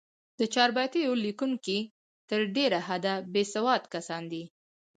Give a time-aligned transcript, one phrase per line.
[0.39, 1.79] د چاربیتو لیکوونکي
[2.29, 4.43] تر ډېره حده، بېسواد کسان دي.